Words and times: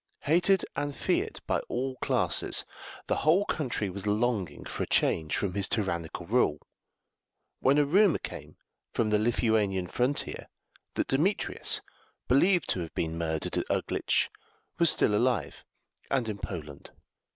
Hated 0.21 0.65
and 0.75 0.95
feared 0.95 1.41
by 1.45 1.59
all 1.69 1.95
classes, 1.97 2.65
the 3.05 3.17
whole 3.17 3.45
country 3.45 3.87
was 3.87 4.07
longing 4.07 4.65
for 4.65 4.81
a 4.81 4.87
change 4.87 5.37
from 5.37 5.53
his 5.53 5.67
tyrannical 5.67 6.25
rule, 6.25 6.59
when 7.59 7.77
a 7.77 7.85
rumour 7.85 8.17
came 8.17 8.57
from 8.95 9.11
the 9.11 9.19
Lithuanian 9.19 9.85
frontier 9.85 10.47
that 10.95 11.07
Demetrius, 11.09 11.81
believed 12.27 12.67
to 12.71 12.79
have 12.79 12.95
been 12.95 13.15
murdered 13.15 13.55
at 13.57 13.69
Uglitch, 13.69 14.31
was 14.79 14.89
still 14.89 15.13
alive, 15.13 15.63
and 16.09 16.27
in 16.27 16.39
Poland. 16.39 16.89